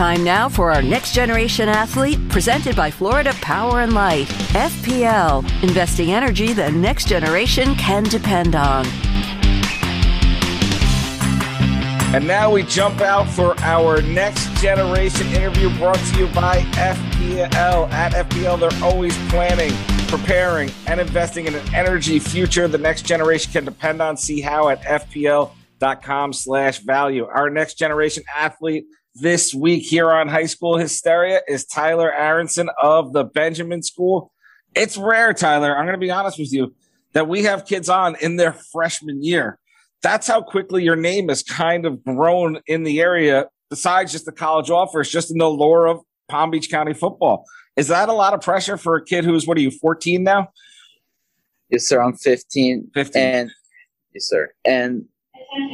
[0.00, 4.26] Time now for our next generation athlete, presented by Florida Power and Light.
[4.54, 8.86] FPL, investing energy the next generation can depend on.
[12.14, 17.92] And now we jump out for our next generation interview brought to you by FPL.
[17.92, 19.74] At FPL, they're always planning,
[20.08, 24.16] preparing, and investing in an energy future the next generation can depend on.
[24.16, 27.26] See how at FPL.com slash value.
[27.26, 33.12] Our next generation athlete this week here on High School Hysteria is Tyler Aronson of
[33.12, 34.32] the Benjamin School.
[34.74, 36.74] It's rare, Tyler, I'm going to be honest with you,
[37.12, 39.58] that we have kids on in their freshman year
[40.02, 44.32] that's how quickly your name has kind of grown in the area, besides just the
[44.32, 47.44] college offers, just in the lore of Palm Beach County football.
[47.76, 50.48] Is that a lot of pressure for a kid who's, what are you, 14 now?
[51.68, 52.02] Yes, sir.
[52.02, 52.90] I'm 15.
[52.94, 53.22] 15.
[53.22, 53.50] And,
[54.14, 54.50] yes, sir.
[54.64, 55.04] And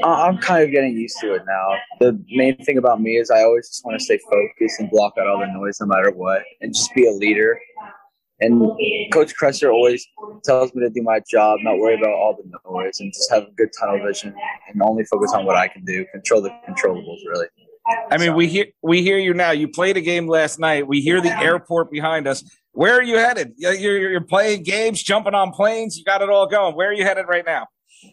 [0.02, 1.74] Uh, I'm kind of getting used to it now.
[2.00, 5.14] The main thing about me is I always just want to stay focused and block
[5.18, 7.58] out all the noise no matter what and just be a leader
[8.40, 8.70] and
[9.12, 10.06] Coach Kresser always
[10.44, 13.44] tells me to do my job, not worry about all the noise, and just have
[13.44, 14.34] a good tunnel vision
[14.68, 17.46] and only focus on what I can do, control the controllables, really.
[18.10, 18.34] I mean, so.
[18.34, 19.52] we hear we hear you now.
[19.52, 20.86] You played a game last night.
[20.86, 22.44] We hear the airport behind us.
[22.72, 23.54] Where are you headed?
[23.56, 25.96] You're, you're playing games, jumping on planes.
[25.96, 26.74] You got it all going.
[26.74, 27.68] Where are you headed right now?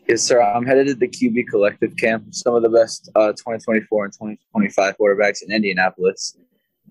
[0.07, 0.41] Yes, sir.
[0.41, 2.33] I'm headed to the QB Collective Camp.
[2.33, 6.37] Some of the best uh, 2024 and 2025 quarterbacks in Indianapolis,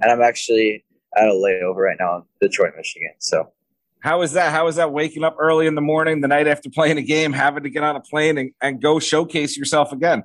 [0.00, 0.84] and I'm actually
[1.16, 3.10] at a layover right now in Detroit, Michigan.
[3.18, 3.52] So,
[4.00, 4.52] how is that?
[4.52, 7.32] How is that waking up early in the morning, the night after playing a game,
[7.32, 10.24] having to get on a plane and, and go showcase yourself again?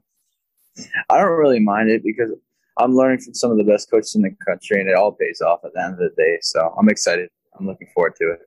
[1.10, 2.32] I don't really mind it because
[2.78, 5.42] I'm learning from some of the best coaches in the country, and it all pays
[5.42, 6.38] off at the end of the day.
[6.42, 7.30] So I'm excited.
[7.58, 8.40] I'm looking forward to it.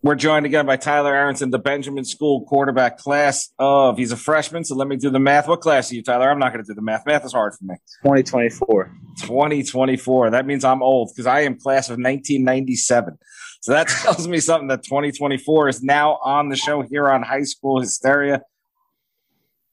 [0.00, 3.98] We're joined again by Tyler Aronson, the Benjamin School quarterback class of.
[3.98, 5.48] He's a freshman, so let me do the math.
[5.48, 6.30] What class are you, Tyler?
[6.30, 7.04] I'm not going to do the math.
[7.04, 7.74] Math is hard for me.
[8.04, 8.92] 2024.
[9.22, 10.30] 2024.
[10.30, 13.18] That means I'm old because I am class of 1997.
[13.60, 17.42] So that tells me something that 2024 is now on the show here on High
[17.42, 18.42] School Hysteria.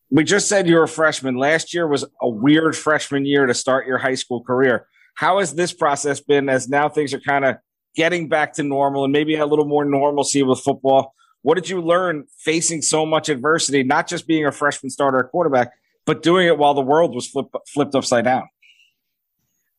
[0.10, 1.36] We just said you're a freshman.
[1.36, 4.88] Last year was a weird freshman year to start your high school career.
[5.16, 7.58] How has this process been as now things are kind of
[7.96, 11.14] getting back to normal and maybe a little more normalcy with football.
[11.42, 15.32] What did you learn facing so much adversity, not just being a freshman starter at
[15.32, 15.72] quarterback,
[16.06, 18.48] but doing it while the world was flip, flipped upside down?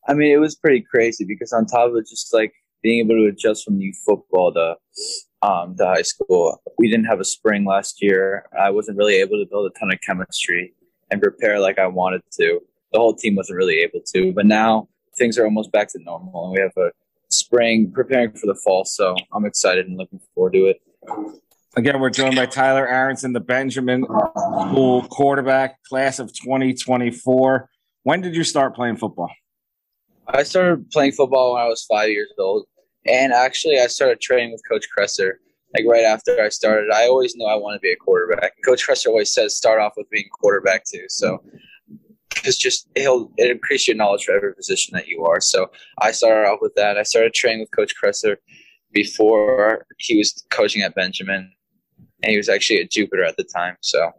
[0.07, 3.27] I mean, it was pretty crazy because on top of just like being able to
[3.27, 4.75] adjust from youth football to
[5.41, 8.45] um, to high school, we didn't have a spring last year.
[8.59, 10.73] I wasn't really able to build a ton of chemistry
[11.11, 12.59] and prepare like I wanted to.
[12.93, 16.45] The whole team wasn't really able to, but now things are almost back to normal,
[16.45, 16.91] and we have a
[17.37, 18.85] spring, preparing for the fall.
[18.85, 20.81] So I'm excited and looking forward to it.
[21.75, 27.69] Again, we're joined by Tyler Aronson, the Benjamin School quarterback, class of 2024.
[28.03, 29.31] When did you start playing football?
[30.27, 32.65] I started playing football when I was five years old.
[33.05, 35.33] And actually, I started training with Coach Kresser
[35.73, 36.91] like right after I started.
[36.91, 38.53] I always knew I wanted to be a quarterback.
[38.65, 41.05] Coach Kresser always says start off with being quarterback too.
[41.09, 41.43] So
[42.47, 45.39] it's just he'll it increase your knowledge for every position that you are.
[45.41, 45.67] So
[45.99, 46.97] I started off with that.
[46.97, 48.37] I started training with Coach Kresser
[48.93, 51.51] before he was coaching at Benjamin,
[52.23, 53.75] and he was actually at Jupiter at the time.
[53.81, 54.11] So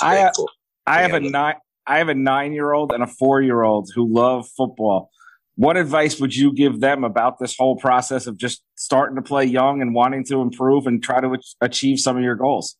[0.00, 0.48] I cool
[0.86, 1.54] I have a nine
[1.86, 5.10] I have a nine year old and a four year old who love football.
[5.56, 9.44] What advice would you give them about this whole process of just starting to play
[9.44, 12.76] young and wanting to improve and try to achieve some of your goals?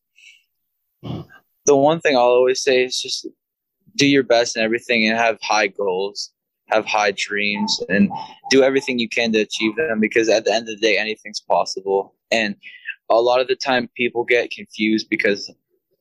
[1.03, 3.27] The one thing I'll always say is just
[3.97, 6.31] do your best and everything and have high goals,
[6.69, 8.11] have high dreams, and
[8.51, 11.41] do everything you can to achieve them because at the end of the day, anything's
[11.41, 12.15] possible.
[12.31, 12.57] And
[13.11, 15.53] a lot of the time, people get confused because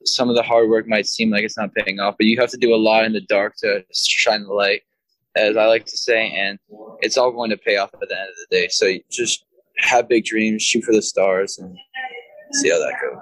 [0.05, 2.49] some of the hard work might seem like it's not paying off, but you have
[2.51, 4.81] to do a lot in the dark to shine the light,
[5.35, 6.57] as I like to say, and
[7.01, 8.67] it's all going to pay off at the end of the day.
[8.69, 9.45] So just
[9.77, 11.75] have big dreams, shoot for the stars, and
[12.53, 13.21] see how that goes.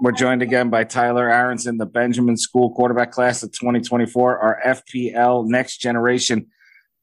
[0.00, 5.46] We're joined again by Tyler Aronson, the Benjamin School quarterback class of 2024, our FPL
[5.46, 6.46] next generation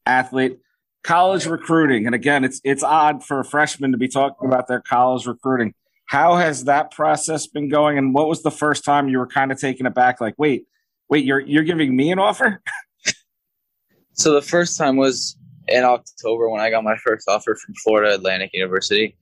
[0.06, 0.60] athlete.
[1.04, 2.06] College recruiting.
[2.06, 5.74] And again, it's it's odd for a freshman to be talking about their college recruiting.
[6.07, 7.98] How has that process been going?
[7.98, 10.21] And what was the first time you were kind of taken aback?
[10.21, 10.65] Like, wait,
[11.10, 12.62] wait, you're you're giving me an offer?
[14.13, 15.38] so the first time was
[15.68, 19.18] in October when I got my first offer from Florida Atlantic University.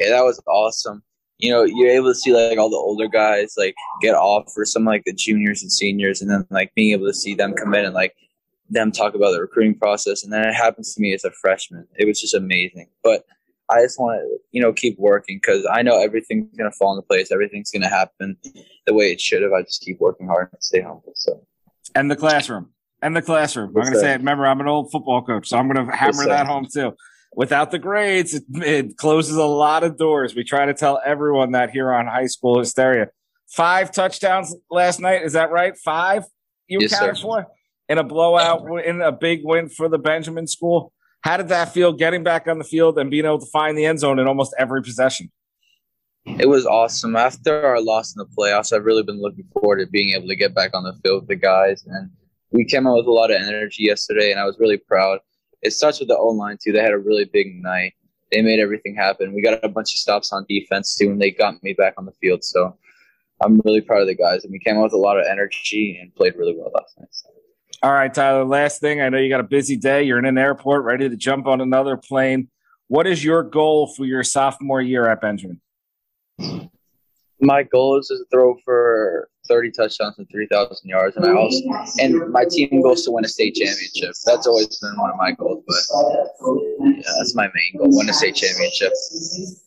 [0.00, 1.02] Yeah, that was awesome
[1.38, 4.64] you know, you're able to see like all the older guys like get off for
[4.64, 7.74] some like the juniors and seniors, and then like being able to see them come
[7.74, 8.14] in and like
[8.70, 10.24] them talk about the recruiting process.
[10.24, 11.86] And then it happens to me as a freshman.
[11.96, 12.88] It was just amazing.
[13.02, 13.24] But
[13.70, 16.92] I just want to, you know, keep working because I know everything's going to fall
[16.94, 17.30] into place.
[17.30, 18.36] Everything's going to happen
[18.86, 21.12] the way it should if I just keep working hard and stay humble.
[21.14, 21.46] So,
[21.94, 22.70] and the classroom.
[23.02, 23.68] and the classroom.
[23.68, 24.18] I'm going to say, it.
[24.18, 26.94] remember, I'm an old football coach, so I'm going to hammer that home too.
[27.34, 30.34] Without the grades, it, it, closes a lot of doors.
[30.34, 33.08] We try to tell everyone that here on High School Hysteria.
[33.48, 35.22] Five touchdowns last night.
[35.22, 35.76] Is that right?
[35.76, 36.24] Five
[36.68, 37.22] you yes, counted sir.
[37.22, 37.46] for
[37.88, 40.92] in a blowout, in a big win for the Benjamin School.
[41.22, 43.86] How did that feel getting back on the field and being able to find the
[43.86, 45.30] end zone in almost every possession?
[46.38, 47.16] It was awesome.
[47.16, 50.36] After our loss in the playoffs, I've really been looking forward to being able to
[50.36, 51.82] get back on the field with the guys.
[51.86, 52.10] And
[52.52, 55.20] we came out with a lot of energy yesterday, and I was really proud.
[55.62, 56.72] It starts with the O line, too.
[56.72, 57.94] They had a really big night.
[58.30, 59.32] They made everything happen.
[59.32, 62.04] We got a bunch of stops on defense, too, and they got me back on
[62.04, 62.44] the field.
[62.44, 62.76] So
[63.40, 64.44] I'm really proud of the guys.
[64.44, 67.08] And we came out with a lot of energy and played really well last night.
[67.82, 69.00] All right, Tyler, last thing.
[69.00, 70.02] I know you got a busy day.
[70.02, 72.48] You're in an airport ready to jump on another plane.
[72.88, 75.60] What is your goal for your sophomore year at Benjamin?
[77.40, 81.58] My goal is to throw for 30 touchdowns and 3,000 yards, and I also
[81.98, 84.14] and my team goes to win a state championship.
[84.26, 88.12] That's always been one of my goals, but yeah, that's my main goal: win a
[88.12, 88.92] state championship.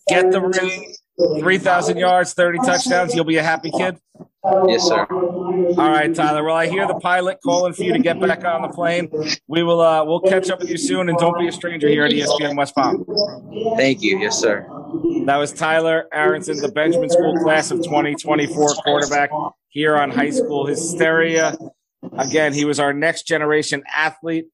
[0.08, 0.94] Get the ring,
[1.40, 3.16] 3,000 yards, 30 touchdowns.
[3.16, 3.98] You'll be a happy kid.
[4.68, 5.06] Yes, sir.
[5.12, 6.44] All right, Tyler.
[6.44, 9.10] Well, I hear the pilot calling for you to get back on the plane.
[9.48, 9.82] We will.
[9.82, 12.58] Uh, we'll catch up with you soon, and don't be a stranger here at ESPN
[12.58, 13.06] West Palm.
[13.78, 14.18] Thank you.
[14.20, 14.68] Yes, sir.
[15.26, 19.30] That was Tyler Aronson, the Benjamin School class of 2024 quarterback
[19.72, 21.58] here on High School Hysteria.
[22.18, 24.46] Again, he was our next generation athlete.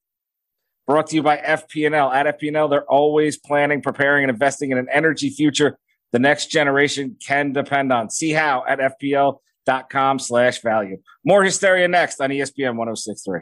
[0.85, 2.11] Brought to you by FP&L.
[2.11, 5.77] At FP&L, they're always planning, preparing, and investing in an energy future
[6.11, 8.09] the next generation can depend on.
[8.09, 10.97] See how at FPL.com slash value.
[11.25, 13.41] More hysteria next on ESPN 1063.